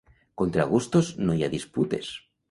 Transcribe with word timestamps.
Contra 0.41 0.63
gustos 0.69 1.11
no 1.27 1.35
hi 1.35 1.43
ha 1.43 1.49
disputes! 1.55 2.09